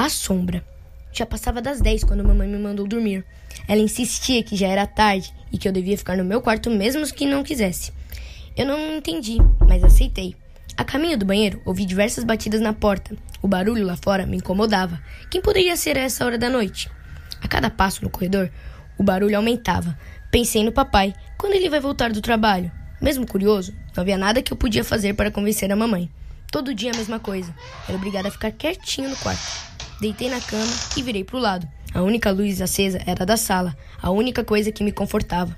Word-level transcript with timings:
A 0.00 0.08
sombra. 0.08 0.64
Já 1.12 1.26
passava 1.26 1.60
das 1.60 1.78
10 1.78 2.04
quando 2.04 2.24
mamãe 2.24 2.48
me 2.48 2.56
mandou 2.56 2.86
dormir. 2.86 3.22
Ela 3.68 3.82
insistia 3.82 4.42
que 4.42 4.56
já 4.56 4.66
era 4.66 4.86
tarde 4.86 5.30
e 5.52 5.58
que 5.58 5.68
eu 5.68 5.72
devia 5.72 5.98
ficar 5.98 6.16
no 6.16 6.24
meu 6.24 6.40
quarto 6.40 6.70
mesmo 6.70 7.04
que 7.12 7.26
não 7.26 7.44
quisesse. 7.44 7.92
Eu 8.56 8.64
não 8.64 8.96
entendi, 8.96 9.36
mas 9.68 9.84
aceitei. 9.84 10.34
A 10.74 10.84
caminho 10.84 11.18
do 11.18 11.26
banheiro, 11.26 11.60
ouvi 11.66 11.84
diversas 11.84 12.24
batidas 12.24 12.62
na 12.62 12.72
porta. 12.72 13.14
O 13.42 13.46
barulho 13.46 13.84
lá 13.84 13.94
fora 13.94 14.24
me 14.24 14.38
incomodava. 14.38 14.98
Quem 15.30 15.42
poderia 15.42 15.76
ser 15.76 15.98
a 15.98 16.00
essa 16.00 16.24
hora 16.24 16.38
da 16.38 16.48
noite? 16.48 16.90
A 17.42 17.46
cada 17.46 17.68
passo 17.68 18.02
no 18.02 18.08
corredor, 18.08 18.50
o 18.96 19.02
barulho 19.02 19.36
aumentava. 19.36 19.98
Pensei 20.30 20.64
no 20.64 20.72
papai. 20.72 21.14
Quando 21.36 21.52
ele 21.52 21.68
vai 21.68 21.78
voltar 21.78 22.10
do 22.10 22.22
trabalho? 22.22 22.72
Mesmo 23.02 23.26
curioso, 23.26 23.74
não 23.94 24.00
havia 24.00 24.16
nada 24.16 24.40
que 24.40 24.50
eu 24.50 24.56
podia 24.56 24.82
fazer 24.82 25.12
para 25.12 25.30
convencer 25.30 25.70
a 25.70 25.76
mamãe. 25.76 26.10
Todo 26.50 26.72
dia 26.72 26.90
a 26.90 26.96
mesma 26.96 27.20
coisa. 27.20 27.54
Era 27.86 27.98
obrigada 27.98 28.28
a 28.28 28.30
ficar 28.30 28.50
quietinho 28.50 29.10
no 29.10 29.16
quarto. 29.16 29.69
Deitei 30.00 30.30
na 30.30 30.40
cama 30.40 30.72
e 30.96 31.02
virei 31.02 31.22
para 31.22 31.36
o 31.36 31.40
lado. 31.40 31.68
A 31.92 32.00
única 32.00 32.30
luz 32.30 32.62
acesa 32.62 33.02
era 33.04 33.26
da 33.26 33.36
sala, 33.36 33.76
a 34.00 34.10
única 34.10 34.42
coisa 34.42 34.72
que 34.72 34.82
me 34.82 34.92
confortava. 34.92 35.54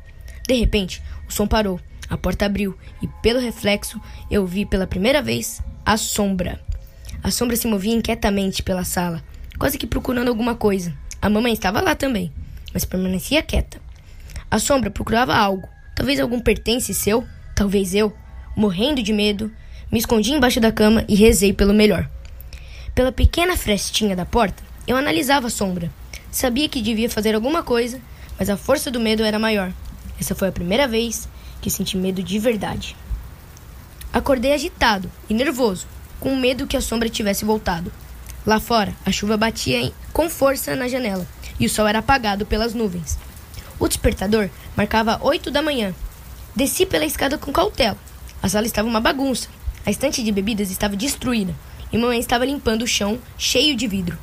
De 0.49 0.55
repente, 0.55 1.01
o 1.29 1.33
som 1.33 1.47
parou, 1.47 1.79
a 2.11 2.17
porta 2.17 2.45
abriu 2.47 2.77
e, 3.01 3.07
pelo 3.23 3.39
reflexo, 3.39 4.01
eu 4.29 4.45
vi 4.45 4.67
pela 4.67 4.87
primeira 4.87 5.23
vez 5.23 5.63
a 5.87 5.97
sombra. 5.97 6.61
A 7.23 7.31
sombra 7.31 7.55
se 7.55 7.69
movia 7.69 7.95
inquietamente 7.95 8.65
pela 8.65 8.83
sala, 8.83 9.23
quase 9.59 9.79
que 9.79 9.87
procurando 9.87 10.29
alguma 10.29 10.57
coisa. 10.57 10.93
A 11.21 11.31
mamãe 11.31 11.53
estava 11.53 11.81
lá 11.81 11.95
também, 11.95 12.33
mas 12.75 12.85
permanecia 12.85 13.43
quieta. 13.43 13.81
A 14.51 14.59
sombra 14.59 14.91
procurava 14.91 15.37
algo, 15.37 15.69
talvez 15.95 16.19
algum 16.19 16.41
pertence 16.41 16.93
seu, 16.93 17.25
talvez 17.55 17.95
eu. 17.95 18.13
Morrendo 18.57 19.03
de 19.03 19.13
medo, 19.13 19.53
me 19.91 20.01
escondi 20.01 20.33
embaixo 20.33 20.59
da 20.59 20.73
cama 20.73 21.05
e 21.09 21.15
rezei 21.15 21.53
pelo 21.53 21.73
melhor. 21.73 22.11
Pela 22.95 23.11
pequena 23.11 23.57
frestinha 23.57 24.15
da 24.15 24.27
porta, 24.27 24.63
eu 24.87 24.99
analisava 24.99 25.47
a 25.47 25.51
sombra. 25.51 25.91
Sabia 26.31 26.69
que 26.69 26.83
devia 26.83 27.09
fazer 27.09 27.35
alguma 27.35 27.63
coisa, 27.63 27.99
mas 28.39 28.51
a 28.51 28.57
força 28.57 28.91
do 28.91 29.01
medo 29.01 29.25
era 29.25 29.39
maior. 29.39 29.73
Essa 30.21 30.35
foi 30.35 30.49
a 30.49 30.53
primeira 30.53 30.87
vez 30.87 31.27
que 31.63 31.71
senti 31.71 31.97
medo 31.97 32.23
de 32.23 32.39
verdade. 32.39 32.95
Acordei 34.13 34.53
agitado 34.53 35.11
e 35.27 35.33
nervoso, 35.33 35.87
com 36.21 36.37
medo 36.37 36.67
que 36.67 36.77
a 36.77 36.83
sombra 36.83 37.09
tivesse 37.09 37.47
voltado. 37.47 37.91
Lá 38.45 38.61
fora, 38.61 38.95
a 39.07 39.11
chuva 39.11 39.39
batia 39.39 39.91
com 40.13 40.29
força 40.29 40.77
na 40.77 40.87
janela 40.87 41.27
e 41.59 41.65
o 41.65 41.71
sol 41.71 41.87
era 41.89 42.01
apagado 42.01 42.45
pelas 42.45 42.75
nuvens. 42.75 43.19
O 43.81 43.89
despertador 43.89 44.51
marcava 44.77 45.19
oito 45.23 45.51
da 45.51 45.63
manhã. 45.63 45.95
Desci 46.55 46.85
pela 46.85 47.07
escada 47.07 47.39
com 47.39 47.53
cautela. 47.53 47.97
A 48.43 48.51
sala 48.51 48.67
estava 48.67 48.87
uma 48.87 49.01
bagunça. 49.01 49.49
A 49.87 49.91
estante 49.91 50.23
de 50.23 50.31
bebidas 50.31 50.71
estava 50.71 50.95
destruída 50.95 51.55
e 51.93 51.99
mamãe 51.99 52.19
estava 52.19 52.45
limpando 52.45 52.83
o 52.83 52.87
chão 52.87 53.19
cheio 53.37 53.77
de 53.77 53.87
vidro. 53.87 54.19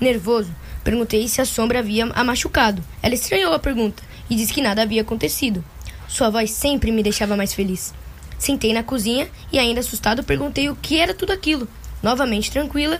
Nervoso, 0.00 0.54
perguntei 0.84 1.26
se 1.26 1.40
a 1.40 1.44
sombra 1.44 1.80
havia 1.80 2.04
a 2.06 2.24
machucado. 2.24 2.82
Ela 3.02 3.14
estranhou 3.14 3.52
a 3.52 3.58
pergunta 3.58 4.02
e 4.30 4.36
disse 4.36 4.52
que 4.52 4.62
nada 4.62 4.82
havia 4.82 5.02
acontecido. 5.02 5.64
Sua 6.06 6.30
voz 6.30 6.50
sempre 6.50 6.92
me 6.92 7.02
deixava 7.02 7.36
mais 7.36 7.52
feliz. 7.52 7.92
Sentei 8.38 8.72
na 8.72 8.82
cozinha 8.82 9.28
e, 9.52 9.58
ainda 9.58 9.80
assustado, 9.80 10.22
perguntei 10.22 10.70
o 10.70 10.76
que 10.76 10.98
era 10.98 11.12
tudo 11.12 11.32
aquilo. 11.32 11.66
Novamente 12.02 12.50
tranquila, 12.50 12.98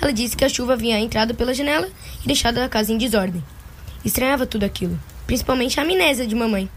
ela 0.00 0.12
disse 0.12 0.36
que 0.36 0.44
a 0.44 0.48
chuva 0.48 0.72
havia 0.72 0.98
entrado 0.98 1.34
pela 1.34 1.54
janela 1.54 1.88
e 2.22 2.26
deixado 2.26 2.58
a 2.58 2.68
casa 2.68 2.92
em 2.92 2.98
desordem. 2.98 3.42
Estranhava 4.04 4.46
tudo 4.46 4.64
aquilo, 4.64 4.98
principalmente 5.26 5.78
a 5.78 5.82
amnésia 5.82 6.26
de 6.26 6.34
mamãe. 6.34 6.68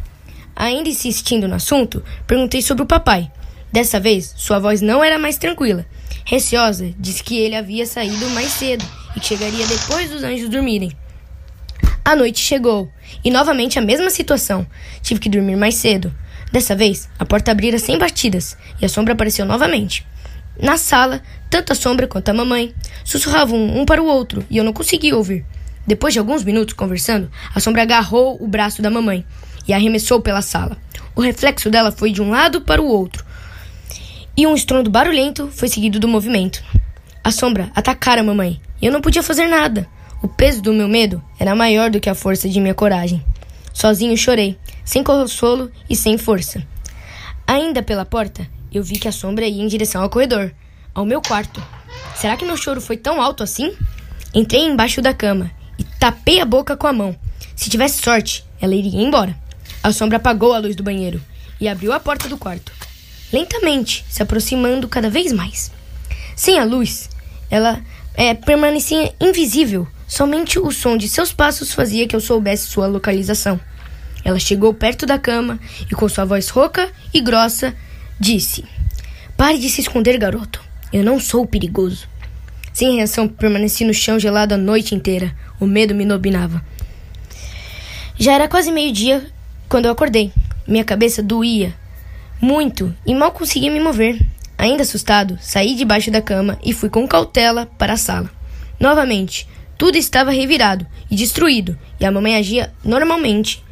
Ainda 0.55 0.89
insistindo 0.89 1.47
no 1.47 1.55
assunto, 1.55 2.03
perguntei 2.28 2.61
sobre 2.61 2.83
o 2.83 2.88
papai. 2.88 3.31
Dessa 3.73 3.99
vez, 3.99 4.35
sua 4.38 4.59
voz 4.59 4.81
não 4.81 5.03
era 5.03 5.17
mais 5.17 5.35
tranquila 5.35 5.83
Receosa, 6.25 6.94
disse 6.97 7.23
que 7.23 7.38
ele 7.38 7.56
havia 7.56 7.85
saído 7.85 8.29
mais 8.29 8.51
cedo 8.51 8.85
e 9.16 9.19
que 9.19 9.25
chegaria 9.25 9.66
depois 9.66 10.09
dos 10.09 10.23
anjos 10.23 10.47
dormirem. 10.47 10.95
A 12.06 12.16
noite 12.16 12.39
chegou 12.39 12.89
e 13.23 13.31
novamente 13.31 13.78
a 13.78 13.81
mesma 13.81 14.09
situação. 14.09 14.66
Tive 15.01 15.19
que 15.19 15.28
dormir 15.28 15.56
mais 15.57 15.75
cedo. 15.75 16.13
Dessa 16.51 16.75
vez, 16.75 17.09
a 17.17 17.25
porta 17.25 17.51
abrira 17.51 17.78
sem 17.79 17.97
batidas 17.97 18.56
e 18.79 18.85
a 18.85 18.89
sombra 18.89 19.13
apareceu 19.13 19.45
novamente. 19.45 20.05
Na 20.61 20.78
sala, 20.78 21.22
tanto 21.50 21.73
a 21.73 21.75
sombra 21.75 22.07
quanto 22.07 22.29
a 22.29 22.34
mamãe 22.34 22.73
sussurravam 23.03 23.59
um 23.59 23.85
para 23.85 24.01
o 24.01 24.05
outro 24.05 24.45
e 24.50 24.57
eu 24.57 24.63
não 24.63 24.72
conseguia 24.72 25.17
ouvir. 25.17 25.44
Depois 25.85 26.13
de 26.13 26.19
alguns 26.19 26.44
minutos 26.44 26.73
conversando, 26.73 27.29
a 27.53 27.59
sombra 27.59 27.81
agarrou 27.81 28.38
o 28.40 28.47
braço 28.47 28.81
da 28.81 28.90
mamãe 28.90 29.25
e 29.67 29.73
arremessou 29.73 30.22
pela 30.22 30.41
sala. 30.41 30.78
O 31.16 31.22
reflexo 31.22 31.69
dela 31.69 31.91
foi 31.91 32.11
de 32.11 32.22
um 32.22 32.29
lado 32.29 32.61
para 32.61 32.81
o 32.81 32.88
outro, 32.88 33.22
e 34.35 34.47
um 34.47 34.55
estrondo 34.55 34.89
barulhento 34.89 35.49
foi 35.51 35.67
seguido 35.69 35.99
do 35.99 36.07
movimento. 36.07 36.63
A 37.23 37.31
sombra 37.31 37.71
atacara 37.75 38.21
a 38.21 38.23
mamãe 38.23 38.59
e 38.81 38.85
eu 38.85 38.91
não 38.91 39.01
podia 39.01 39.21
fazer 39.21 39.47
nada. 39.47 39.88
O 40.21 40.27
peso 40.27 40.61
do 40.61 40.73
meu 40.73 40.88
medo 40.88 41.23
era 41.39 41.55
maior 41.55 41.89
do 41.89 41.99
que 41.99 42.09
a 42.09 42.16
força 42.16 42.49
de 42.49 42.59
minha 42.59 42.73
coragem. 42.73 43.23
Sozinho 43.73 44.17
chorei, 44.17 44.57
sem 44.83 45.03
consolo 45.03 45.72
e 45.89 45.95
sem 45.95 46.17
força. 46.17 46.66
Ainda 47.45 47.83
pela 47.83 48.05
porta, 48.05 48.47
eu 48.72 48.83
vi 48.83 48.97
que 48.97 49.07
a 49.07 49.11
sombra 49.11 49.45
ia 49.45 49.61
em 49.61 49.67
direção 49.67 50.01
ao 50.01 50.09
corredor, 50.09 50.51
ao 50.95 51.05
meu 51.05 51.22
quarto. 51.22 51.63
Será 52.16 52.35
que 52.35 52.45
meu 52.45 52.57
choro 52.57 52.81
foi 52.81 52.97
tão 52.97 53.22
alto 53.22 53.43
assim? 53.43 53.73
Entrei 54.33 54.66
embaixo 54.66 55.01
da 55.01 55.13
cama 55.13 55.51
e 55.77 55.83
tapei 55.83 56.39
a 56.39 56.45
boca 56.45 56.75
com 56.75 56.88
a 56.88 56.93
mão. 56.93 57.16
Se 57.55 57.69
tivesse 57.69 58.01
sorte, 58.01 58.43
ela 58.59 58.73
iria 58.73 59.01
embora. 59.01 59.35
A 59.83 59.91
sombra 59.91 60.17
apagou 60.17 60.53
a 60.53 60.59
luz 60.59 60.75
do 60.75 60.83
banheiro 60.83 61.22
e 61.59 61.67
abriu 61.67 61.93
a 61.93 61.99
porta 61.99 62.27
do 62.27 62.38
quarto 62.38 62.72
lentamente, 63.33 64.05
se 64.07 64.21
aproximando 64.21 64.88
cada 64.88 65.09
vez 65.09 65.33
mais. 65.33 65.71
Sem 66.35 66.59
a 66.59 66.63
luz, 66.63 67.09
ela 67.49 67.81
é, 68.13 68.35
permanecia 68.35 69.11
invisível. 69.19 69.88
Somente 70.07 70.59
o 70.59 70.71
som 70.71 70.95
de 70.95 71.09
seus 71.09 71.33
passos 71.33 71.73
fazia 71.73 72.07
que 72.07 72.16
eu 72.16 72.22
soubesse 72.22 72.67
sua 72.67 72.85
localização. 72.85 73.59
Ela 74.23 74.38
chegou 74.38 74.73
perto 74.73 75.07
da 75.07 75.17
cama 75.17 75.59
e, 75.91 75.95
com 75.95 76.07
sua 76.07 76.23
voz 76.23 76.47
rouca 76.49 76.89
e 77.11 77.19
grossa, 77.19 77.75
disse: 78.19 78.63
Pare 79.35 79.57
de 79.57 79.69
se 79.69 79.81
esconder, 79.81 80.17
garoto. 80.19 80.63
Eu 80.93 81.03
não 81.03 81.19
sou 81.19 81.45
perigoso. 81.47 82.07
Sem 82.72 82.97
reação, 82.97 83.27
permaneci 83.27 83.83
no 83.83 83.93
chão 83.93 84.19
gelado 84.19 84.53
a 84.53 84.57
noite 84.57 84.93
inteira. 84.93 85.35
O 85.59 85.66
medo 85.66 85.95
me 85.95 86.05
dominava. 86.05 86.63
Já 88.17 88.33
era 88.33 88.47
quase 88.47 88.72
meio-dia 88.72 89.25
quando 89.67 89.85
eu 89.85 89.91
acordei. 89.91 90.31
Minha 90.67 90.83
cabeça 90.83 91.22
doía 91.22 91.73
muito 92.41 92.95
e 93.05 93.13
mal 93.13 93.31
conseguia 93.31 93.71
me 93.71 93.79
mover. 93.79 94.19
Ainda 94.57 94.83
assustado, 94.83 95.38
saí 95.41 95.75
debaixo 95.75 96.11
da 96.11 96.21
cama 96.21 96.57
e 96.63 96.73
fui 96.73 96.89
com 96.89 97.07
cautela 97.07 97.66
para 97.77 97.94
a 97.94 97.97
sala. 97.97 98.29
Novamente, 98.79 99.47
tudo 99.77 99.97
estava 99.97 100.31
revirado 100.31 100.85
e 101.09 101.16
destruído, 101.16 101.77
e 101.99 102.05
a 102.05 102.11
mamãe 102.11 102.35
agia 102.35 102.73
normalmente. 102.83 103.63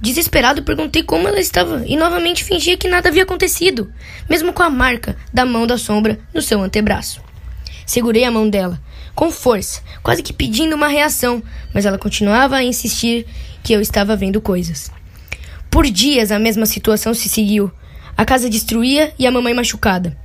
Desesperado, 0.00 0.62
perguntei 0.62 1.02
como 1.02 1.26
ela 1.26 1.40
estava 1.40 1.82
e 1.86 1.96
novamente 1.96 2.44
fingia 2.44 2.76
que 2.76 2.88
nada 2.88 3.08
havia 3.08 3.24
acontecido, 3.24 3.92
mesmo 4.30 4.52
com 4.52 4.62
a 4.62 4.70
marca 4.70 5.16
da 5.32 5.44
mão 5.44 5.66
da 5.66 5.76
sombra 5.76 6.20
no 6.32 6.40
seu 6.40 6.62
antebraço. 6.62 7.20
Segurei 7.84 8.24
a 8.24 8.30
mão 8.30 8.48
dela, 8.48 8.80
com 9.14 9.30
força, 9.32 9.82
quase 10.02 10.22
que 10.22 10.32
pedindo 10.32 10.76
uma 10.76 10.86
reação, 10.86 11.42
mas 11.74 11.84
ela 11.84 11.98
continuava 11.98 12.56
a 12.56 12.62
insistir 12.62 13.26
que 13.62 13.72
eu 13.72 13.80
estava 13.80 14.14
vendo 14.14 14.40
coisas. 14.40 14.92
Por 15.68 15.90
dias 15.90 16.30
a 16.30 16.38
mesma 16.38 16.66
situação 16.66 17.12
se 17.12 17.28
seguiu, 17.28 17.72
a 18.18 18.24
casa 18.24 18.50
destruía 18.50 19.12
e 19.16 19.28
a 19.28 19.30
mamãe 19.30 19.54
machucada. 19.54 20.18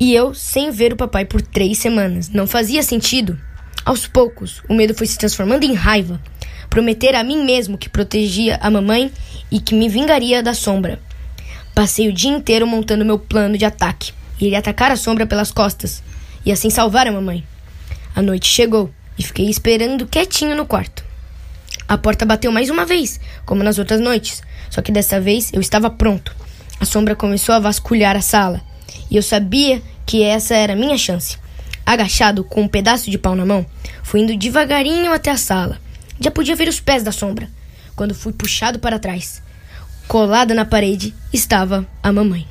E 0.00 0.14
eu 0.14 0.32
sem 0.32 0.70
ver 0.70 0.94
o 0.94 0.96
papai 0.96 1.26
por 1.26 1.42
três 1.42 1.76
semanas. 1.76 2.30
Não 2.30 2.46
fazia 2.46 2.82
sentido. 2.82 3.38
Aos 3.84 4.06
poucos, 4.06 4.62
o 4.70 4.74
medo 4.74 4.94
foi 4.94 5.06
se 5.06 5.18
transformando 5.18 5.64
em 5.64 5.74
raiva. 5.74 6.18
Prometer 6.70 7.14
a 7.14 7.22
mim 7.22 7.44
mesmo 7.44 7.76
que 7.76 7.90
protegia 7.90 8.58
a 8.62 8.70
mamãe 8.70 9.12
e 9.50 9.60
que 9.60 9.74
me 9.74 9.86
vingaria 9.86 10.42
da 10.42 10.54
sombra. 10.54 10.98
Passei 11.74 12.08
o 12.08 12.12
dia 12.12 12.30
inteiro 12.30 12.66
montando 12.66 13.04
meu 13.04 13.18
plano 13.18 13.58
de 13.58 13.66
ataque. 13.66 14.14
Iria 14.40 14.58
atacar 14.58 14.90
a 14.90 14.96
sombra 14.96 15.26
pelas 15.26 15.52
costas 15.52 16.02
e 16.42 16.50
assim 16.50 16.70
salvar 16.70 17.06
a 17.06 17.12
mamãe. 17.12 17.44
A 18.14 18.22
noite 18.22 18.48
chegou 18.48 18.90
e 19.18 19.22
fiquei 19.22 19.50
esperando 19.50 20.06
quietinho 20.06 20.56
no 20.56 20.64
quarto. 20.64 21.04
A 21.86 21.98
porta 21.98 22.24
bateu 22.24 22.50
mais 22.50 22.70
uma 22.70 22.86
vez, 22.86 23.20
como 23.44 23.62
nas 23.62 23.78
outras 23.78 24.00
noites, 24.00 24.42
só 24.70 24.80
que 24.80 24.90
dessa 24.90 25.20
vez 25.20 25.52
eu 25.52 25.60
estava 25.60 25.90
pronto. 25.90 26.34
A 26.78 26.84
sombra 26.84 27.16
começou 27.16 27.54
a 27.54 27.58
vasculhar 27.58 28.16
a 28.16 28.20
sala, 28.20 28.60
e 29.10 29.16
eu 29.16 29.22
sabia 29.22 29.82
que 30.04 30.22
essa 30.22 30.54
era 30.54 30.74
a 30.74 30.76
minha 30.76 30.98
chance. 30.98 31.38
Agachado, 31.84 32.44
com 32.44 32.62
um 32.62 32.68
pedaço 32.68 33.10
de 33.10 33.16
pau 33.16 33.34
na 33.34 33.46
mão, 33.46 33.64
fui 34.02 34.20
indo 34.20 34.36
devagarinho 34.36 35.12
até 35.12 35.30
a 35.30 35.36
sala. 35.36 35.80
Já 36.20 36.30
podia 36.30 36.56
ver 36.56 36.68
os 36.68 36.80
pés 36.80 37.02
da 37.02 37.12
sombra, 37.12 37.48
quando 37.94 38.14
fui 38.14 38.32
puxado 38.32 38.78
para 38.78 38.98
trás. 38.98 39.42
Colada 40.06 40.54
na 40.54 40.64
parede 40.64 41.14
estava 41.32 41.86
a 42.02 42.12
mamãe. 42.12 42.46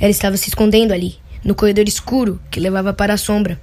Ela 0.00 0.10
estava 0.10 0.36
se 0.36 0.48
escondendo 0.48 0.92
ali, 0.92 1.16
no 1.44 1.54
corredor 1.54 1.86
escuro 1.86 2.40
que 2.50 2.58
levava 2.58 2.92
para 2.92 3.14
a 3.14 3.18
sombra. 3.18 3.60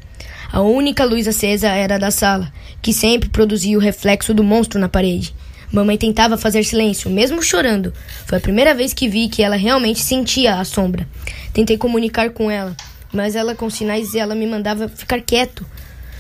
A 0.52 0.62
única 0.62 1.04
luz 1.04 1.28
acesa 1.28 1.70
era 1.70 1.96
a 1.96 1.98
da 1.98 2.12
sala, 2.12 2.54
que 2.82 2.94
sempre 2.94 3.30
produzia 3.30 3.78
o 3.78 3.82
reflexo 3.82 4.34
do 4.34 4.44
monstro 4.44 4.80
na 4.80 4.88
parede. 4.88 5.34
Mamãe 5.74 5.98
tentava 5.98 6.38
fazer 6.38 6.64
silêncio, 6.64 7.10
mesmo 7.10 7.42
chorando. 7.42 7.92
Foi 8.28 8.38
a 8.38 8.42
primeira 8.42 8.76
vez 8.76 8.94
que 8.94 9.10
vi 9.10 9.28
que 9.28 9.42
ela 9.42 9.56
realmente 9.56 10.02
sentia 10.02 10.60
a 10.60 10.64
sombra. 10.64 11.08
Tentei 11.52 11.80
comunicar 11.80 12.30
com 12.30 12.52
ela, 12.52 12.78
mas 13.12 13.36
ela 13.36 13.56
com 13.56 13.68
sinais 13.72 14.14
ela 14.14 14.36
me 14.36 14.46
mandava 14.46 14.88
ficar 14.88 15.20
quieto. 15.20 15.66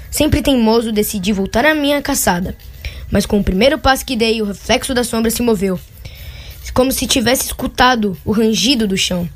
Sempre 0.09 0.41
teimoso, 0.41 0.91
decidi 0.91 1.31
voltar 1.31 1.67
à 1.67 1.75
minha 1.75 2.01
caçada. 2.01 2.57
Mas 3.11 3.27
com 3.27 3.39
o 3.39 3.43
primeiro 3.43 3.77
passo 3.77 4.03
que 4.03 4.15
dei, 4.15 4.41
o 4.41 4.45
reflexo 4.45 4.91
da 4.91 5.03
sombra 5.03 5.29
se 5.29 5.43
moveu, 5.43 5.79
como 6.73 6.91
se 6.91 7.05
tivesse 7.05 7.45
escutado 7.45 8.17
o 8.25 8.31
rangido 8.31 8.87
do 8.87 8.97
chão. 8.97 9.29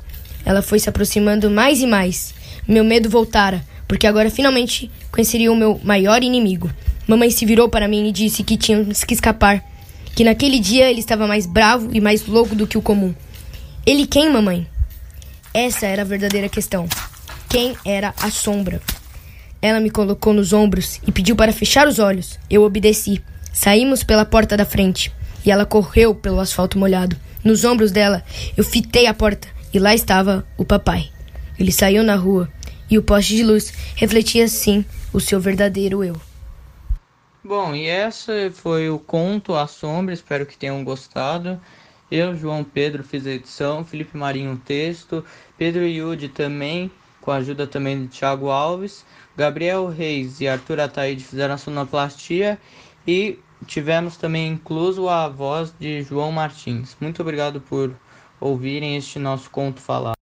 Ela 0.44 0.62
foi 0.62 0.80
se 0.80 0.88
aproximando 0.88 1.48
mais 1.48 1.80
e 1.80 1.86
mais. 1.86 2.34
Meu 2.66 2.82
medo 2.82 3.08
voltara, 3.08 3.64
porque 3.86 4.04
agora 4.06 4.30
finalmente 4.30 4.90
conheceria 5.12 5.52
o 5.52 5.56
meu 5.56 5.80
maior 5.84 6.24
inimigo. 6.24 6.68
Mamãe 7.06 7.30
se 7.30 7.46
virou 7.46 7.68
para 7.68 7.86
mim 7.86 8.08
e 8.08 8.12
disse 8.12 8.42
que 8.42 8.56
tínhamos 8.56 9.04
que 9.04 9.14
escapar, 9.14 9.64
que 10.18 10.24
naquele 10.24 10.58
dia 10.58 10.90
ele 10.90 10.98
estava 10.98 11.28
mais 11.28 11.46
bravo 11.46 11.90
e 11.92 12.00
mais 12.00 12.26
louco 12.26 12.52
do 12.52 12.66
que 12.66 12.76
o 12.76 12.82
comum. 12.82 13.14
Ele 13.86 14.04
quem, 14.04 14.28
mamãe? 14.28 14.66
Essa 15.54 15.86
era 15.86 16.02
a 16.02 16.04
verdadeira 16.04 16.48
questão. 16.48 16.88
Quem 17.48 17.76
era 17.84 18.12
a 18.20 18.28
sombra? 18.28 18.82
Ela 19.62 19.78
me 19.78 19.90
colocou 19.90 20.34
nos 20.34 20.52
ombros 20.52 20.98
e 21.06 21.12
pediu 21.12 21.36
para 21.36 21.52
fechar 21.52 21.86
os 21.86 22.00
olhos. 22.00 22.36
Eu 22.50 22.64
obedeci. 22.64 23.22
Saímos 23.52 24.02
pela 24.02 24.24
porta 24.24 24.56
da 24.56 24.64
frente 24.64 25.12
e 25.46 25.52
ela 25.52 25.64
correu 25.64 26.12
pelo 26.16 26.40
asfalto 26.40 26.76
molhado. 26.76 27.16
Nos 27.44 27.64
ombros 27.64 27.92
dela, 27.92 28.24
eu 28.56 28.64
fitei 28.64 29.06
a 29.06 29.14
porta 29.14 29.46
e 29.72 29.78
lá 29.78 29.94
estava 29.94 30.44
o 30.56 30.64
papai. 30.64 31.10
Ele 31.56 31.70
saiu 31.70 32.02
na 32.02 32.16
rua 32.16 32.50
e 32.90 32.98
o 32.98 33.04
poste 33.04 33.36
de 33.36 33.44
luz 33.44 33.72
refletia 33.94 34.46
assim 34.46 34.84
o 35.12 35.20
seu 35.20 35.38
verdadeiro 35.38 36.02
eu. 36.02 36.20
Bom, 37.48 37.74
e 37.74 37.86
essa 37.86 38.50
foi 38.52 38.90
o 38.90 38.98
conto 38.98 39.54
A 39.54 39.66
Sombra, 39.66 40.12
espero 40.12 40.44
que 40.44 40.54
tenham 40.54 40.84
gostado. 40.84 41.58
Eu, 42.10 42.36
João 42.36 42.62
Pedro, 42.62 43.02
fiz 43.02 43.26
a 43.26 43.30
edição, 43.30 43.82
Felipe 43.82 44.18
Marinho 44.18 44.52
o 44.52 44.58
texto, 44.58 45.24
Pedro 45.56 45.86
Yudi 45.86 46.28
também, 46.28 46.90
com 47.22 47.30
a 47.30 47.36
ajuda 47.36 47.66
também 47.66 48.02
de 48.02 48.08
Thiago 48.08 48.50
Alves, 48.50 49.02
Gabriel 49.34 49.88
Reis 49.88 50.42
e 50.42 50.46
Arthur 50.46 50.78
Ataíde 50.78 51.24
fizeram 51.24 51.54
a 51.54 51.58
sonoplastia 51.58 52.58
e 53.06 53.38
tivemos 53.66 54.18
também 54.18 54.52
incluso 54.52 55.08
a 55.08 55.26
voz 55.26 55.72
de 55.80 56.02
João 56.02 56.30
Martins. 56.30 56.98
Muito 57.00 57.22
obrigado 57.22 57.62
por 57.62 57.96
ouvirem 58.38 58.94
este 58.98 59.18
nosso 59.18 59.48
conto 59.48 59.80
falar. 59.80 60.12